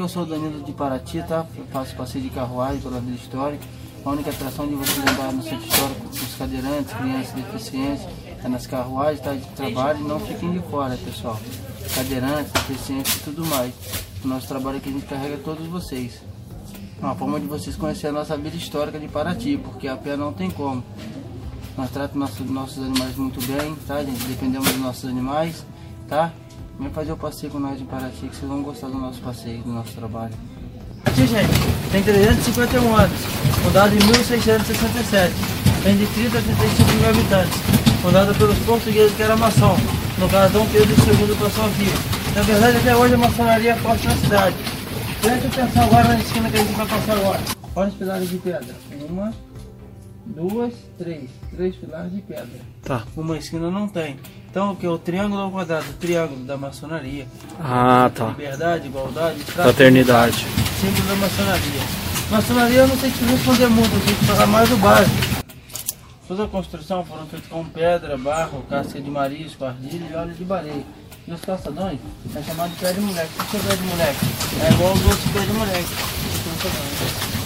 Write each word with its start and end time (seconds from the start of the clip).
eu 0.00 0.08
sou 0.08 0.22
o 0.22 0.26
Danilo 0.26 0.62
de 0.62 0.72
Paraty, 0.72 1.22
tá? 1.22 1.46
Eu 1.56 1.64
faço 1.66 1.94
passeio 1.94 2.24
de 2.24 2.30
carruagem 2.30 2.80
pela 2.80 3.00
Vila 3.00 3.16
Histórica. 3.16 3.64
A 4.04 4.10
única 4.10 4.30
atração 4.30 4.66
de 4.66 4.74
vocês 4.74 4.98
andar 4.98 5.30
no 5.32 5.42
centro 5.42 5.66
histórico 5.66 6.06
os 6.06 6.34
cadeirantes, 6.36 6.92
crianças 6.94 7.32
deficientes, 7.32 8.06
é 8.42 8.48
nas 8.48 8.66
carruagens, 8.66 9.20
tá? 9.20 9.34
De 9.34 9.44
trabalho, 9.48 10.00
não 10.00 10.18
fiquem 10.18 10.52
de 10.52 10.58
fora, 10.60 10.96
pessoal. 10.96 11.38
Cadeirantes, 11.94 12.50
deficientes 12.52 13.16
e 13.16 13.20
tudo 13.20 13.44
mais. 13.46 13.74
O 14.24 14.28
nosso 14.28 14.48
trabalho 14.48 14.78
aqui 14.78 14.88
a 14.88 14.92
gente 14.92 15.06
carrega 15.06 15.36
todos 15.38 15.66
vocês. 15.66 16.22
Uma 16.98 17.14
forma 17.14 17.38
de 17.38 17.46
vocês 17.46 17.76
conhecerem 17.76 18.16
a 18.16 18.20
nossa 18.20 18.36
vida 18.36 18.56
histórica 18.56 18.98
de 18.98 19.08
Paraty, 19.08 19.58
porque 19.58 19.86
a 19.86 19.96
pé 19.96 20.16
não 20.16 20.32
tem 20.32 20.50
como. 20.50 20.82
Nós 21.76 21.90
tratamos 21.90 22.30
nossos, 22.30 22.50
nossos 22.50 22.78
animais 22.84 23.16
muito 23.16 23.40
bem, 23.46 23.74
tá, 23.86 24.02
gente? 24.02 24.24
Dependemos 24.24 24.68
dos 24.68 24.80
nossos 24.80 25.04
animais, 25.08 25.64
tá? 26.08 26.32
Vem 26.80 26.88
fazer 26.88 27.12
o 27.12 27.16
passeio 27.16 27.52
com 27.52 27.58
nós 27.58 27.78
em 27.78 27.84
Paraty, 27.84 28.26
que 28.26 28.34
vocês 28.34 28.48
vão 28.48 28.62
gostar 28.62 28.86
do 28.86 28.96
nosso 28.96 29.20
passeio, 29.20 29.58
do 29.58 29.70
nosso 29.70 29.92
trabalho. 29.92 30.32
Aqui, 31.04 31.26
gente, 31.26 31.50
tem 31.92 32.02
351 32.02 32.96
anos, 32.96 33.18
fundado 33.62 33.94
em 33.94 33.98
1667. 33.98 35.34
Tem 35.82 35.96
de 35.98 36.06
30 36.06 36.38
a 36.38 36.40
35 36.40 36.92
mil 36.92 37.10
habitantes, 37.10 37.58
fundada 38.00 38.32
pelos 38.32 38.58
portugueses 38.60 39.14
que 39.14 39.22
era 39.22 39.36
maçom, 39.36 39.76
no 40.16 40.26
caso 40.30 40.54
Dom 40.54 40.66
Pedro 40.72 40.88
II 40.88 41.36
passou 41.36 41.66
aqui. 41.66 41.92
Na 42.34 42.42
verdade, 42.42 42.78
até 42.78 42.96
hoje 42.96 43.14
a 43.14 43.18
maçonaria 43.18 43.72
é 43.72 43.76
forte 43.76 44.06
na 44.06 44.16
cidade. 44.16 44.56
Preste 45.20 45.46
atenção 45.48 45.82
agora 45.84 46.08
na 46.08 46.18
esquina 46.18 46.48
que 46.48 46.56
a 46.56 46.60
gente 46.60 46.76
vai 46.76 46.86
passar 46.86 47.12
agora. 47.12 47.40
Olha 47.76 47.88
os 47.88 47.94
pilares 47.94 48.30
de 48.30 48.38
pedra. 48.38 48.74
Uma, 49.06 49.34
duas, 50.34 50.72
três. 50.98 51.28
Três 51.54 51.76
pilares 51.76 52.12
de 52.12 52.22
pedra. 52.22 52.60
Tá. 52.82 53.02
Uma 53.16 53.36
esquina 53.36 53.70
não 53.70 53.88
tem. 53.88 54.16
Então 54.50 54.72
o 54.72 54.76
que? 54.76 54.86
O 54.86 54.98
triângulo 54.98 55.42
ao 55.42 55.50
quadrado, 55.50 55.90
o 55.90 55.94
triângulo 55.94 56.44
da 56.44 56.56
maçonaria. 56.56 57.26
Ah, 57.60 58.10
tá. 58.14 58.28
Liberdade, 58.28 58.86
igualdade, 58.86 59.38
Fraternidade. 59.44 60.46
Símbolo 60.80 61.08
da 61.08 61.16
maçonaria. 61.16 61.80
Maçonaria 62.30 62.78
eu 62.78 62.88
não 62.88 62.96
sei 62.96 63.10
te 63.10 63.24
responder 63.24 63.66
muito, 63.68 63.94
eu 63.94 64.00
tenho 64.00 64.16
que 64.16 64.24
falar 64.24 64.46
mais 64.46 64.68
do 64.68 64.76
básico. 64.76 65.40
Toda 66.26 66.44
a 66.44 66.48
construção 66.48 67.04
foram 67.04 67.26
feitas 67.26 67.48
com 67.48 67.64
pedra, 67.64 68.16
barro, 68.16 68.64
casca 68.70 69.00
de 69.00 69.10
marisco, 69.10 69.64
argila 69.64 70.06
e 70.10 70.14
óleo 70.14 70.34
de 70.34 70.44
baleia. 70.44 70.84
E 71.26 71.32
os 71.32 71.40
calçadões 71.40 71.98
é 72.34 72.42
chamado 72.42 72.70
de 72.70 72.76
pé 72.76 72.92
de 72.92 73.00
moleque. 73.00 73.30
O 73.40 73.44
que 73.44 73.56
é 73.56 73.60
pé 73.60 73.76
de 73.76 73.82
moleque? 73.82 74.26
É 74.62 74.72
igual 74.72 74.92
os 74.94 75.04
outros 75.04 75.30
pé 75.32 75.40
de 75.40 75.52
moleque. 75.52 75.88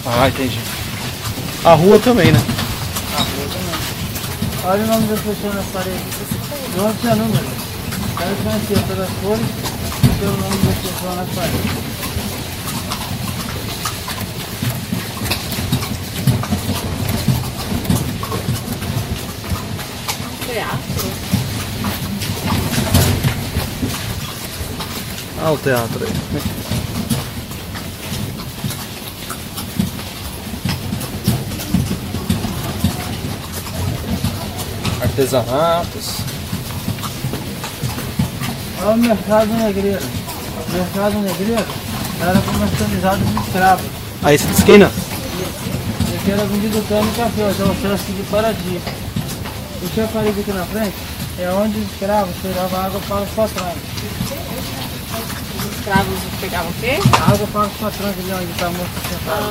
Ah, 0.05 0.27
entendi. 0.27 0.59
A 1.63 1.73
rua 1.73 1.99
também, 1.99 2.31
né? 2.31 2.54
Olha 4.67 4.83
o 4.83 4.87
nome 4.87 5.07
das 5.07 5.19
pessoas 5.19 5.55
nas 5.55 5.65
paredes. 5.67 6.01
Não 6.75 6.93
tinha 6.95 7.15
número. 7.15 7.45
Quero 8.17 8.35
conhecer 8.37 8.79
pelas 8.87 9.09
cores 9.21 9.45
e 10.03 10.19
pelo 10.19 10.37
nome 10.37 10.57
das 10.57 10.77
pessoas 10.77 11.15
nas 11.15 11.29
paredes. 11.29 11.71
Teatro? 20.47 21.11
Ah, 25.41 25.51
o 25.51 25.57
teatro 25.57 26.05
aí. 26.05 26.54
Artesanatos. 35.15 36.17
Olha 38.83 38.95
o 38.95 38.97
mercado 38.97 39.47
negreiro. 39.53 40.03
O 40.67 40.71
mercado 40.73 41.17
negreiro 41.19 41.65
era 42.19 42.41
comercializado 42.41 43.23
de 43.23 43.39
escravos. 43.47 43.85
Aí 44.23 44.35
essa 44.35 44.51
esquina? 44.51 44.91
E 46.11 46.15
aqui 46.17 46.31
era 46.31 46.43
vendido 46.45 46.85
cana 46.89 47.07
e 47.09 47.15
café, 47.15 47.49
então 47.49 47.71
o 47.71 47.75
Sesc 47.81 48.11
de 48.11 48.23
Paraty. 48.23 48.81
O 49.81 49.95
chafariz 49.95 50.37
aqui 50.37 50.51
na 50.51 50.65
frente 50.65 50.95
é 51.39 51.49
onde 51.49 51.79
os 51.79 51.91
escravos 51.93 52.35
tiravam 52.41 52.81
água 52.81 53.01
para 53.07 53.21
os 53.21 53.29
patrões. 53.29 53.77
Os 55.63 55.77
escravos 55.79 56.19
pegavam 56.41 56.69
o 56.69 56.73
quê? 56.73 56.99
Água 57.31 57.47
para 57.53 57.67
os 57.67 57.73
patrões 57.73 58.15
ali 58.19 58.33
onde 58.33 58.51
está 58.51 58.65
a 58.65 58.71
moça 58.71 58.99
sentada. 59.09 59.45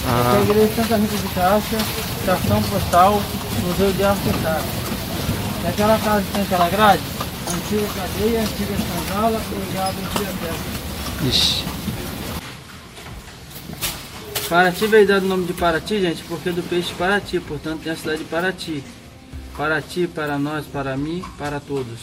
Aqui 0.00 0.10
é 0.10 0.10
a 0.10 0.40
Ah, 0.40 0.42
igreja 0.42 0.66
de 0.66 0.74
Santa 0.74 0.96
Rita 0.96 1.16
de 1.16 1.28
Caixa, 1.28 1.78
cartão 2.26 2.62
postal, 2.64 3.22
Museu 3.62 3.92
de 3.92 4.02
Arte 4.02 4.30
Sacra. 4.42 4.79
E 5.62 5.66
aquela 5.68 5.98
casa 5.98 6.22
que 6.22 6.32
tem 6.32 6.42
aquela 6.42 6.68
grade, 6.70 7.02
antiga 7.52 7.86
cadeia, 7.94 8.40
antiga 8.40 8.74
senzala 8.76 9.40
e 9.40 9.74
já 9.74 9.88
antiga 9.88 10.32
festa. 10.40 11.28
ixi. 11.28 11.64
Paraty 14.48 14.86
veio 14.86 15.06
dado 15.06 15.26
o 15.26 15.28
nome 15.28 15.46
de 15.46 15.52
Paraty, 15.52 16.00
gente, 16.00 16.24
porque 16.24 16.48
é 16.48 16.52
do 16.52 16.62
peixe 16.62 16.92
Paraty, 16.94 17.38
portanto 17.40 17.82
tem 17.82 17.92
a 17.92 17.96
cidade 17.96 18.18
de 18.18 18.24
Paraty. 18.24 18.82
Paraty, 19.56 20.06
para 20.08 20.38
nós, 20.38 20.66
para 20.66 20.96
mim, 20.96 21.22
para 21.38 21.60
todos. 21.60 22.00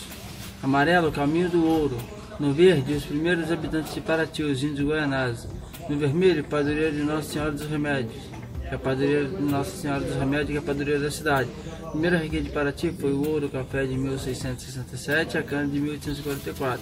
Amarelo, 0.63 1.11
caminho 1.11 1.49
do 1.49 1.65
ouro. 1.65 1.97
No 2.39 2.53
verde, 2.53 2.93
os 2.93 3.03
primeiros 3.03 3.51
habitantes 3.51 3.93
de 3.93 3.99
Paraty, 3.99 4.43
os 4.43 4.63
índios 4.63 4.87
guianazes. 4.87 5.47
No 5.89 5.97
vermelho, 5.97 6.43
padroeiro 6.43 6.95
de 6.95 7.03
Nossa 7.03 7.33
Senhora 7.33 7.51
dos 7.51 7.67
Remédios. 7.67 8.36
Que 8.67 8.73
é 8.73 8.75
a 8.75 8.79
padroeira 8.79 9.29
de 9.29 9.41
Nossa 9.41 9.71
Senhora 9.71 10.01
dos 10.01 10.15
Remédios, 10.15 10.49
que 10.49 10.55
é 10.55 10.59
a 10.59 10.61
padroeira 10.61 10.99
da 10.99 11.11
cidade. 11.11 11.49
A 11.83 11.89
primeira 11.91 12.17
riqueza 12.17 12.43
de 12.43 12.49
Paraty 12.49 12.91
foi 12.91 13.13
o 13.13 13.27
ouro, 13.27 13.47
o 13.47 13.49
café 13.49 13.85
de 13.85 13.97
1667 13.97 15.35
e 15.35 15.37
a 15.37 15.43
cana 15.43 15.67
de 15.67 15.79
1844. 15.79 16.81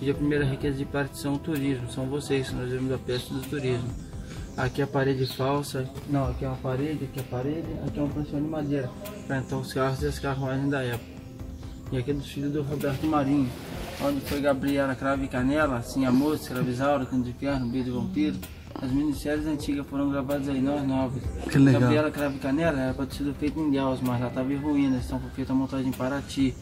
E 0.00 0.10
a 0.10 0.14
primeira 0.14 0.44
riqueza 0.44 0.78
de 0.78 0.84
Paraty 0.86 1.18
são 1.18 1.34
o 1.34 1.38
turismo, 1.38 1.90
são 1.90 2.06
vocês, 2.06 2.50
nós 2.52 2.70
vemos 2.70 2.90
a 2.90 2.98
peça 2.98 3.34
do 3.34 3.40
turismo. 3.42 3.88
Aqui 4.56 4.80
é 4.80 4.84
a 4.84 4.86
parede 4.86 5.26
falsa. 5.26 5.86
Não, 6.08 6.30
aqui 6.30 6.46
é 6.46 6.48
uma 6.48 6.56
parede, 6.56 7.04
aqui 7.04 7.18
é 7.18 7.22
a 7.22 7.24
parede, 7.24 7.66
aqui 7.86 7.98
é 7.98 8.02
um 8.02 8.08
planchão 8.08 8.40
de 8.40 8.48
madeira. 8.48 8.90
Para 9.26 9.38
entrar 9.38 9.58
os 9.58 9.72
carros 9.74 10.00
e 10.02 10.06
as 10.06 10.18
carruagens 10.18 10.70
da 10.70 10.82
época. 10.82 11.04
E 11.92 11.98
aqui 11.98 12.10
é 12.10 12.14
dos 12.14 12.26
filhos 12.26 12.52
do 12.52 12.62
Roberto 12.62 13.06
Marinho. 13.06 13.50
Onde 14.02 14.20
foi 14.22 14.40
Gabriela 14.40 14.94
Cravo 14.94 15.22
e 15.24 15.28
Canela, 15.28 15.82
Sim 15.82 16.06
Amor, 16.06 16.36
Escravizauro, 16.36 17.04
Canto 17.04 17.24
de 17.24 17.34
Ferro, 17.34 17.66
Beijo 17.66 17.84
de 17.84 17.90
Vampiro. 17.90 18.36
As 18.82 18.90
minisséries 18.90 19.46
antigas 19.46 19.86
foram 19.86 20.10
gravadas 20.10 20.48
aí, 20.48 20.60
nós 20.60 20.86
novas. 20.86 21.22
Que 21.50 21.58
legal. 21.58 21.80
Gabriela 21.80 22.10
Cravo 22.10 22.36
e 22.36 22.38
Canela 22.38 22.80
era 22.80 22.94
para 22.94 23.06
ter 23.06 23.14
sido 23.16 23.34
feita 23.34 23.58
em 23.58 23.70
Deus, 23.70 24.00
mas 24.02 24.20
já 24.20 24.28
estava 24.28 24.52
em 24.52 24.56
ruínas, 24.56 25.04
então 25.06 25.18
foi 25.18 25.30
feita 25.30 25.52
a 25.52 25.56
montagem 25.56 25.88
em 25.88 25.92
Paraty. 25.92 26.54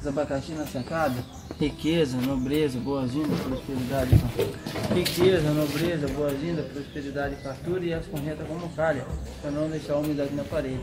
Os 0.00 0.06
abacaxi 0.08 0.52
na 0.52 0.66
sacada, 0.66 1.14
riqueza, 1.60 2.16
nobreza, 2.16 2.76
boa-vinda, 2.80 3.28
prosperidade. 3.44 4.20
Riqueza, 4.92 5.50
nobreza, 5.52 6.08
boa-vinda, 6.08 6.62
prosperidade 6.62 7.36
fartura 7.36 7.84
e 7.84 7.94
as 7.94 8.04
correntas 8.06 8.46
como 8.48 8.68
calha, 8.70 9.06
para 9.40 9.50
não 9.52 9.70
deixar 9.70 9.92
a 9.92 9.98
umidade 9.98 10.34
na 10.34 10.42
parede. 10.42 10.80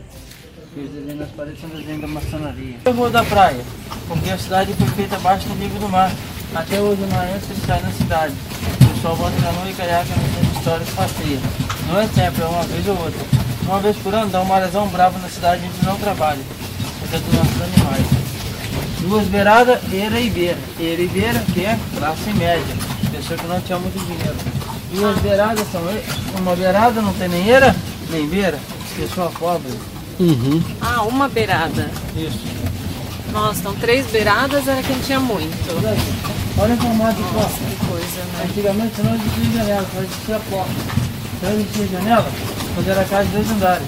Porque 0.54 0.80
os 0.86 0.90
desenhos 0.90 1.20
nas 1.20 1.30
paredes 1.32 1.60
são 1.60 1.68
desenhos 1.68 2.00
da 2.00 2.08
maçonaria. 2.08 2.76
Eu 2.86 2.94
vou 2.94 3.10
da 3.10 3.22
praia, 3.24 3.62
porque 4.08 4.30
a 4.30 4.38
cidade 4.38 4.72
foi 4.72 4.86
feita 4.86 5.16
abaixo 5.16 5.46
do 5.48 5.54
nível 5.56 5.80
do 5.80 5.88
mar. 5.90 6.10
Até 6.54 6.80
hoje 6.80 7.02
não 7.02 7.22
entra 7.24 7.52
e 7.52 7.66
sai 7.66 7.82
na 7.82 7.92
cidade. 7.92 8.34
O 8.82 8.94
pessoal 8.94 9.16
bota 9.16 9.36
canoa 9.36 9.70
e 9.70 9.74
caiaque 9.74 10.10
no 10.10 10.34
centro 10.34 10.49
histórico 10.60 10.92
passeia. 10.92 11.40
Não 11.88 11.98
é 11.98 12.06
sempre, 12.08 12.42
é 12.42 12.46
uma 12.46 12.62
vez 12.62 12.86
ou 12.86 12.98
outra. 12.98 13.20
Uma 13.62 13.80
vez 13.80 13.96
por 13.96 14.14
ano 14.14 14.30
dá 14.30 14.40
uma 14.42 14.58
lesão 14.58 14.86
brava 14.88 15.18
na 15.18 15.28
cidade, 15.28 15.62
a 15.62 15.66
gente 15.66 15.84
não 15.84 15.96
trabalha. 15.96 16.40
Porque 17.00 17.16
é 17.16 17.18
dos 17.18 17.34
nossos 17.34 17.62
animais. 17.62 18.06
Duas 19.00 19.26
beiradas, 19.28 19.80
eira 19.90 20.20
e 20.20 20.30
beira. 20.30 20.58
Eira 20.78 21.02
e 21.02 21.08
beira, 21.08 21.38
que 21.52 21.64
é 21.64 21.78
classe 21.98 22.30
média. 22.34 22.76
Pessoa 23.10 23.38
que 23.38 23.46
não 23.46 23.60
tinha 23.60 23.78
muito 23.78 23.98
dinheiro. 24.06 24.36
Duas 24.92 25.18
beiradas 25.18 25.66
são 25.72 25.80
uma 26.38 26.54
beirada, 26.54 27.00
não 27.00 27.12
tem 27.14 27.28
nem 27.28 27.46
eira, 27.46 27.74
nem 28.10 28.28
beira. 28.28 28.58
Pessoa 28.96 29.30
pobre. 29.38 29.72
Uhum. 30.18 30.62
Ah, 30.80 31.02
uma 31.02 31.28
beirada. 31.28 31.90
Isso. 32.14 32.40
Nossa, 33.32 33.60
então 33.60 33.74
três 33.76 34.06
beiradas 34.08 34.68
era 34.68 34.82
quem 34.82 34.98
tinha 35.00 35.20
muito. 35.20 35.56
Olha. 36.60 36.70
Olha 36.70 36.74
o 36.74 36.76
formato 36.76 37.14
de 37.14 37.22
porta. 37.32 37.54
Que 37.54 37.86
coisa, 37.86 38.24
né? 38.32 38.44
Antigamente 38.44 39.02
não 39.02 39.14
existia 39.14 39.52
janela, 39.58 39.86
só 39.94 40.02
existia 40.02 40.40
porta. 40.50 40.70
Não 41.42 41.52
existia 41.52 41.86
janela 41.86 42.30
quando 42.74 42.88
era 42.88 43.04
casa 43.04 43.24
de 43.24 43.32
dois 43.32 43.50
andares. 43.50 43.86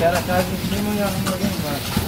Era 0.00 0.18
a 0.18 0.22
casa 0.22 0.44
de 0.44 0.56
cima 0.68 0.94
e 0.94 1.02
a 1.02 1.06
rua 1.06 1.38
de 1.38 1.44
embaixo. 1.44 2.06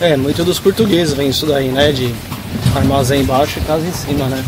É, 0.00 0.16
muito 0.16 0.44
dos 0.44 0.58
portugueses 0.58 1.14
vem 1.14 1.28
isso 1.28 1.46
daí, 1.46 1.68
né? 1.68 1.92
De 1.92 2.14
armazém 2.74 3.20
embaixo 3.22 3.58
e 3.58 3.62
casa 3.62 3.86
em 3.86 3.92
cima, 3.92 4.26
né? 4.28 4.42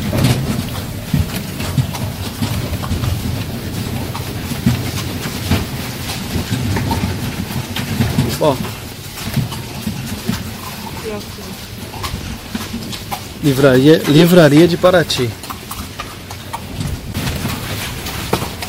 Bom. 8.38 8.73
Livraria, 13.42 14.02
livraria 14.08 14.66
de 14.66 14.76
Paraty. 14.76 15.30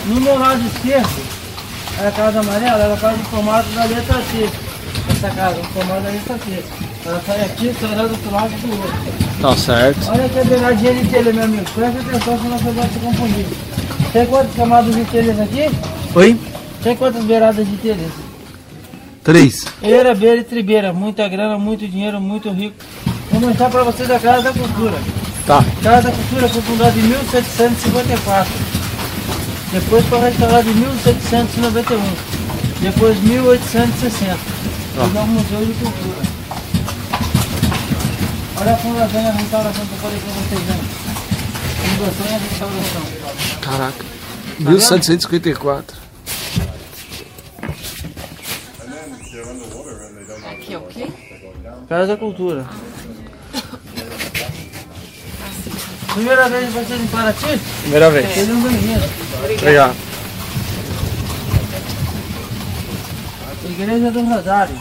No 0.08 0.20
meu 0.20 0.38
lado 0.38 0.62
esquerdo, 0.68 1.24
é 2.02 2.08
a 2.08 2.12
casa 2.12 2.42
amarela, 2.42 2.84
ela 2.84 2.98
faz 2.98 3.20
o 3.20 3.24
formato 3.26 3.70
da 3.70 3.86
letra 3.86 4.22
T. 4.32 4.50
Essa 5.12 5.30
casa, 5.30 5.62
o 5.62 5.68
comando 5.68 6.08
é 6.08 6.16
isso 6.16 6.34
aqui. 6.34 6.64
Ela 7.06 7.22
sai 7.26 7.46
aqui, 7.46 7.76
sai 7.80 7.96
lá 7.96 8.04
do 8.04 8.12
outro 8.12 8.32
lado 8.32 8.50
do 8.50 8.72
outro. 8.72 9.42
Tá 9.42 9.56
certo. 9.56 10.10
Olha 10.10 10.26
a 10.26 10.44
beiradinha 10.44 10.94
de 10.94 11.08
telha, 11.08 11.34
meu 11.34 11.44
amigo. 11.44 11.66
Presta 11.74 12.00
atenção, 12.00 12.40
senão 12.42 12.58
você 12.58 12.72
vai 12.72 12.90
se 12.90 13.00
confundir. 13.00 13.46
Tem 14.12 14.26
quantas 14.26 14.56
camadas 14.56 14.96
de 14.96 15.06
telhas 15.06 15.40
aqui? 15.40 15.70
Oi? 16.16 16.40
Tem 16.84 16.96
quantas 16.96 17.24
beiradas 17.24 17.66
de 17.66 17.78
telhas? 17.78 18.25
Três. 19.26 19.66
Eira, 19.82 20.14
beira 20.14 20.42
e 20.42 20.44
tribeira. 20.44 20.94
Muita 20.94 21.28
grana, 21.28 21.58
muito 21.58 21.88
dinheiro, 21.88 22.22
muito 22.22 22.48
rico. 22.52 22.76
Vou 23.32 23.42
mostrar 23.42 23.72
pra 23.72 23.84
vocês 23.84 24.10
a 24.12 24.20
Casa 24.20 24.44
da 24.44 24.54
Cultura. 24.54 24.94
Tá. 25.48 25.66
Casa 25.82 26.12
da 26.12 26.16
Cultura 26.16 26.48
foi 26.48 26.62
fundada 26.62 27.00
em 27.00 27.02
1754. 27.02 28.54
Depois 29.72 30.06
foi 30.06 30.20
restaurada 30.20 30.70
em 30.70 30.74
1791. 30.76 32.00
Depois 32.82 33.20
1860. 33.24 34.38
Virou 34.94 35.24
um 35.24 35.28
museu 35.28 35.66
de 35.66 35.74
cultura. 35.74 36.22
Olha 38.62 38.74
a 38.74 38.78
fundação 38.78 39.22
e 39.22 39.28
a 39.28 39.32
restauração 39.32 39.86
que 39.88 39.92
eu 39.92 39.98
falei 39.98 40.20
pra 40.20 40.34
vocês 40.34 40.62
antes. 40.70 40.88
Fundação 41.98 42.26
e 42.30 42.36
a 42.36 42.38
restauração. 42.38 43.02
Caraca. 43.60 44.06
1754. 44.60 46.05
Aqui 50.66 50.74
é 50.74 50.78
o 50.80 50.82
quê? 50.82 51.08
Casa 51.88 52.08
da 52.08 52.18
Cultura. 52.18 52.66
Primeira 56.12 56.50
vez 56.50 56.66
que 56.66 56.72
vocês 56.72 57.02
em 57.02 57.06
Paraty? 57.06 57.60
Primeira 57.82 58.10
vez. 58.10 58.34
Sejam 58.34 58.60
bem-vindos. 58.64 59.06
Obrigado. 59.60 59.96
Igreja 63.64 64.10
do 64.10 64.22
Rosário. 64.24 64.76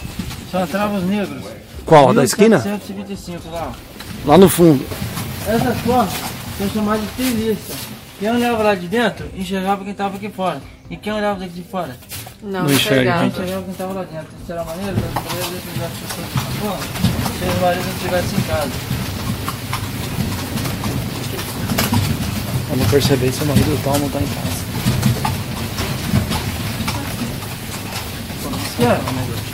São 0.51 0.67
Travos 0.67 1.03
Negros. 1.03 1.45
Qual? 1.85 2.15
Da 2.15 2.25
esquina? 2.25 2.57
1725 2.57 3.51
lá. 3.51 3.71
ó. 3.71 4.29
Lá 4.31 4.39
no 4.39 4.49
fundo. 4.49 4.83
Essas 5.47 5.79
portas 5.83 6.15
são 6.57 6.71
chamadas 6.71 7.03
de 7.03 7.09
trilhista. 7.09 7.75
Quem 8.19 8.31
olhava 8.31 8.63
lá 8.63 8.75
de 8.75 8.89
dentro, 8.89 9.27
enxergava 9.37 9.83
quem 9.83 9.93
estava 9.93 10.17
aqui 10.17 10.31
fora. 10.31 10.63
E 10.89 10.97
quem 10.97 11.13
olhava 11.13 11.41
daqui 11.41 11.53
de 11.53 11.63
fora, 11.63 11.95
Não, 12.45 12.65
Não 12.65 12.71
enxerga. 12.71 13.01
enxergava. 13.01 13.27
enxergava 13.27 13.63
quem 13.63 13.73
estava 13.73 13.93
lá 13.95 14.03
dentro. 14.03 14.29
Isso 14.43 14.53
era 14.53 14.65
maneiro, 14.65 14.95
das 14.95 15.11
primeiras 15.13 15.49
vezes 15.49 15.65
que 15.65 15.83
as 15.83 15.93
pessoas 15.93 16.27
dessa 16.29 16.51
forma, 16.61 16.79
se 17.39 17.45
os 17.49 17.61
maridos 17.61 17.87
não 17.87 17.95
estivessem 17.95 18.39
em 18.39 18.43
casa. 18.43 18.71
Não 22.77 22.87
perceber 22.87 23.33
se 23.33 23.43
o 23.43 23.47
marido 23.47 23.81
tal 23.85 23.99
não 23.99 24.09
tá 24.11 24.19
em 24.21 24.27
casa. 24.27 24.65
Quer? 28.77 29.01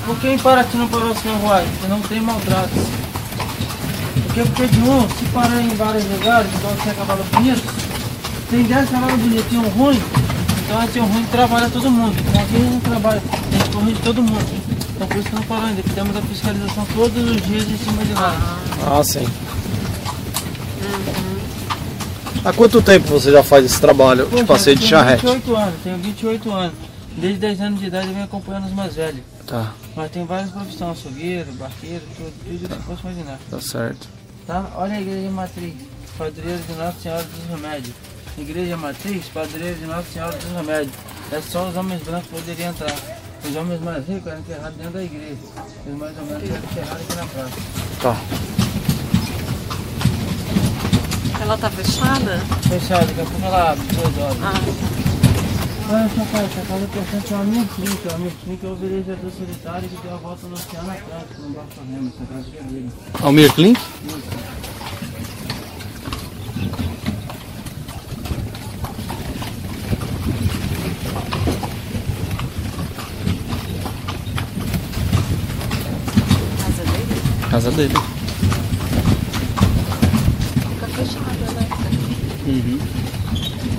Por 0.07 0.17
que 0.19 0.29
em 0.29 0.39
Paraty 0.39 0.77
não 0.79 0.89
parou 0.89 1.13
as 1.13 1.23
carruagens? 1.23 1.71
Porque 1.73 1.87
não 1.89 2.01
tem 2.01 2.21
maltratos. 2.21 2.83
Porque 4.27 4.41
porque 4.43 4.67
de 4.67 4.81
um, 4.81 5.09
se 5.09 5.25
parar 5.33 5.61
em 5.61 5.69
vários 5.77 6.05
lugares, 6.11 6.51
igual 6.55 6.75
tinha 6.83 6.95
cavalo 6.95 7.23
bonito, 7.33 7.63
tem 8.49 8.63
10 8.65 8.91
cavalos 8.91 9.21
bonitos 9.21 9.53
e 9.53 9.57
um 9.57 9.69
ruim, 9.69 10.03
então 10.71 10.85
esse 10.85 11.01
um 11.01 11.05
ruim 11.05 11.25
trabalha 11.25 11.69
todo 11.69 11.91
mundo. 11.91 12.17
Então 12.21 12.43
aqui 12.43 12.59
não 12.59 12.79
trabalha, 12.81 13.21
a 13.21 13.57
gente 13.57 13.71
corrige 13.71 14.01
todo 14.03 14.23
mundo. 14.23 14.47
Então 14.95 15.09
por 15.09 15.17
isso 15.17 15.29
que 15.29 15.35
não 15.35 15.43
parou 15.43 15.65
ainda, 15.65 15.83
porque 15.83 15.95
temos 16.01 16.17
a 16.17 16.23
fiscalização 16.23 16.87
todos 16.95 17.25
os 17.29 17.43
dias 17.43 17.69
em 17.69 17.77
cima 17.77 18.05
de 18.05 18.13
lá. 18.13 18.59
Ah, 18.87 19.03
sim. 19.03 19.27
Há 22.45 22.53
quanto 22.53 22.81
tempo 22.81 23.09
você 23.09 23.33
já 23.33 23.43
faz 23.43 23.65
esse 23.65 23.81
trabalho 23.81 24.27
de 24.27 24.31
Poxa, 24.31 24.47
passeio 24.47 24.75
eu 24.75 24.79
de 24.79 24.81
tenho 24.83 24.91
charrete? 24.91 25.27
28 25.27 25.57
anos, 25.57 25.75
tenho 25.83 25.99
28 25.99 26.51
anos. 26.53 26.75
Desde 27.17 27.39
10 27.41 27.61
anos 27.63 27.81
de 27.81 27.87
idade 27.87 28.07
eu 28.07 28.13
venho 28.13 28.25
acompanhando 28.25 28.67
os 28.67 28.73
mais 28.73 28.95
velhos. 28.95 29.21
Tá, 29.49 29.73
Mas 29.97 30.11
tem 30.13 30.25
várias 30.25 30.51
profissões, 30.51 30.99
açougueiro, 30.99 31.51
barqueiro, 31.55 32.03
tudo, 32.17 32.33
tudo 32.45 32.69
que 32.69 32.75
você 32.75 32.81
possa 32.87 33.01
imaginar. 33.03 33.39
tá 33.51 33.61
certo. 33.61 34.09
Tá? 34.47 34.71
Olha 34.77 34.95
a 34.95 35.01
igreja 35.01 35.31
matriz, 35.31 35.75
padroeiro 36.17 36.63
de 36.69 36.73
Nossa 36.75 37.01
Senhora 37.03 37.25
dos 37.25 37.51
Remédios. 37.61 37.95
Igreja 38.39 38.77
matriz, 38.77 39.27
padroeiro 39.27 39.79
de 39.79 39.87
Nossa 39.87 40.05
Senhora 40.13 40.37
dos 40.37 40.53
Remédios. 40.53 40.95
É 41.33 41.41
só 41.41 41.69
os 41.69 41.77
homens 41.77 42.03
brancos 42.03 42.29
que 42.29 42.35
poderiam 42.37 42.71
entrar. 42.71 42.95
Os 43.45 43.57
homens 43.57 43.81
mais 43.81 44.07
ricos 44.07 44.27
eram 44.27 44.41
enterrados 44.41 44.77
dentro 44.77 44.93
da 44.93 45.03
igreja. 45.05 45.39
Os 45.87 45.99
mais 45.99 46.19
ou 46.19 46.27
menos 46.27 46.43
eram 46.51 46.57
enterrados 46.65 47.03
aqui 47.03 47.17
na 47.17 47.27
praça. 47.27 47.57
Tá. 48.03 48.17
Ela 51.43 51.59
tá 51.59 51.71
fechada? 51.71 52.39
Fechado, 52.69 53.07
daqui 53.07 53.21
a 53.21 53.25
pouco 53.25 53.47
ela 53.47 53.73
abre, 53.73 53.87
duas 53.87 54.19
horas. 54.19 54.37
Ah, 54.43 55.11
Olha 55.93 56.05
essa 56.05 56.25
casa, 56.31 56.45
essa 56.45 56.67
casa 56.69 56.87
pertence 56.93 57.35
ao 57.35 57.41
Amir 57.41 57.67
Klink. 57.75 58.07
O 58.09 58.15
Amir 58.15 58.33
Klink 58.45 58.65
é 58.65 58.69
o 58.69 58.75
velejador 58.77 59.31
solitário 59.33 59.89
que 59.89 59.97
deu 60.03 60.15
a 60.15 60.17
volta 60.19 60.47
no 60.47 60.55
Oceano 60.55 60.91
Atlântico, 60.91 61.43
no 61.43 61.51
Barco 61.51 61.71
Remo. 61.91 62.13
Essa 62.15 62.27
casa 62.33 62.41
aqui 62.49 62.59
é 62.59 62.63
dele. 62.63 62.91
Almir 63.23 63.53
Klink? 63.55 63.81
casa 76.59 76.85
dele? 76.85 77.40
Casa 77.51 77.71
dele. 77.73 77.95
Fica 80.69 80.87
fechada, 80.87 81.51
né? 81.53 81.69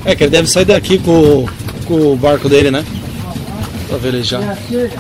É 0.04 0.16
que 0.16 0.24
ele 0.24 0.32
deve 0.32 0.48
sair 0.48 0.66
daqui 0.66 1.00
com, 1.00 1.46
com 1.88 2.12
o 2.12 2.18
barco 2.18 2.50
dele, 2.50 2.70
né? 2.70 2.84
Pra 3.88 3.98
velejar. 3.98 4.42
Então 4.42 4.52
é 4.52 4.86
é. 4.86 4.92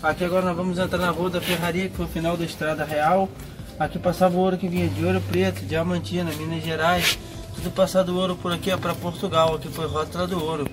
Aqui 0.00 0.24
agora 0.24 0.46
nós 0.46 0.56
vamos 0.56 0.78
entrar 0.78 0.98
na 0.98 1.10
rua 1.10 1.28
da 1.30 1.40
Ferraria, 1.40 1.88
que 1.88 1.96
foi 1.96 2.06
o 2.06 2.08
final 2.08 2.36
da 2.36 2.44
Estrada 2.44 2.84
Real. 2.84 3.28
Aqui 3.78 3.98
passava 3.98 4.36
o 4.36 4.38
ouro 4.38 4.56
que 4.56 4.68
vinha 4.68 4.88
de 4.88 5.04
Ouro 5.04 5.20
Preto, 5.20 5.64
Diamantina, 5.64 6.30
Minas 6.38 6.62
Gerais. 6.64 7.18
Tudo 7.56 7.70
passado 7.72 8.16
ouro 8.16 8.36
por 8.36 8.52
aqui, 8.52 8.76
para 8.76 8.94
Portugal. 8.94 9.56
Aqui 9.56 9.68
foi 9.68 9.86
Rótula 9.86 10.28
do 10.28 10.40
Ouro. 10.40 10.68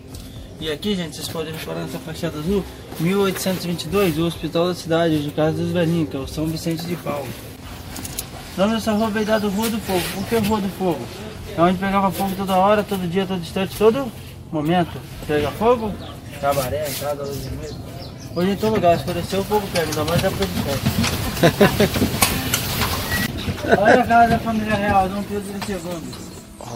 E 0.60 0.72
aqui, 0.72 0.96
gente, 0.96 1.16
vocês 1.16 1.28
podem 1.28 1.54
reparar 1.54 1.82
nessa 1.82 2.00
fachada 2.00 2.40
azul, 2.40 2.64
1822, 3.00 4.18
o 4.18 4.26
Hospital 4.26 4.70
da 4.70 4.76
Cidade, 4.76 5.22
de 5.22 5.30
Casa 5.32 5.58
dos 5.58 5.72
Velhinhos, 5.72 6.10
que 6.10 6.16
é 6.16 6.20
o 6.20 6.28
São 6.28 6.48
Vicente 6.48 6.86
de 6.86 6.96
Paulo. 6.96 7.28
O 8.56 8.62
nome 8.62 8.76
dessa 8.76 8.94
rua 8.94 9.10
veio 9.10 9.26
dado 9.26 9.50
Rua 9.50 9.70
do 9.70 9.78
Fogo. 9.80 10.02
Por 10.14 10.26
que 10.28 10.38
Rua 10.48 10.62
do 10.62 10.70
Fogo? 10.70 11.06
É 11.58 11.62
onde 11.62 11.78
pegava 11.78 12.10
fogo 12.10 12.34
toda 12.38 12.56
hora, 12.56 12.84
todo 12.84 13.06
dia, 13.10 13.26
todo 13.26 13.42
instante, 13.42 13.78
todo 13.78 14.10
momento. 14.50 14.98
Pega 15.28 15.52
fogo, 15.52 15.94
cabaré, 16.40 16.86
casa, 17.00 17.24
luz 17.24 17.44
de 17.44 17.50
medo. 17.52 17.76
Hoje 18.34 18.52
em 18.52 18.56
todo 18.56 18.76
lugar, 18.76 18.96
escureceu, 18.96 19.42
o 19.42 19.44
fogo 19.44 19.68
pega, 19.74 19.88
ainda 19.88 20.06
mais 20.06 20.22
de 20.22 20.30
festa. 20.30 20.90
Olha 23.82 24.02
a 24.02 24.08
casa 24.08 24.30
da 24.30 24.40
família 24.40 24.76
real, 24.76 25.10
Dom 25.10 25.24
Pedro 25.24 25.54
II. 25.68 25.78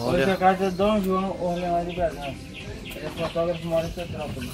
Hoje 0.02 0.22
Olha. 0.22 0.32
a 0.32 0.36
casa 0.36 0.64
é 0.64 0.70
Dom 0.70 1.00
João 1.02 1.36
Orleans 1.40 1.88
de 1.88 1.96
Bragança. 1.96 2.59
Ele 3.00 3.06
é 3.06 3.10
fotógrafo, 3.12 3.66
mora 3.66 3.86
em 3.86 3.90
Petrópolis. 3.92 4.50